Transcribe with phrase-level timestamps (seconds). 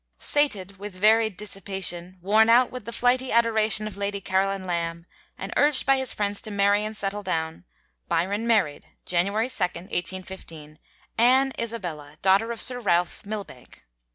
[0.17, 5.05] Sated with varied dissipation, worn out with the flighty adoration of Lady Caroline Lamb,
[5.37, 7.65] and urged by his friends to marry and settle down,
[8.07, 10.79] Byron married (January 2d, 1815)
[11.19, 13.83] Anne Isabella, daughter of Sir Ralph Milbanke.